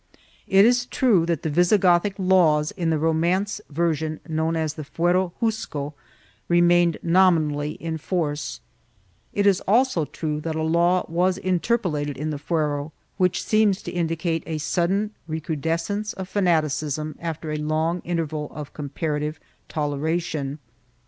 [0.47, 5.31] It is true that the Wisigothic laws, in the Romance version known as the Fuero
[5.39, 5.93] Juzgo,
[6.47, 8.61] remained nominally in force;
[9.31, 13.91] it is also true that a law was interpolated in the Fuero, which seems to
[13.91, 19.39] indicate a sudden recrudescence of fanaticism after a long interval of comparative
[19.69, 20.57] toleration.